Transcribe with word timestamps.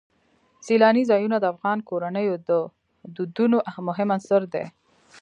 سیلانی 0.65 1.03
ځایونه 1.11 1.37
د 1.39 1.45
افغان 1.53 1.79
کورنیو 1.89 2.35
د 2.47 2.49
دودونو 3.15 3.57
مهم 3.87 4.09
عنصر 4.15 4.41
دی. 4.53 4.65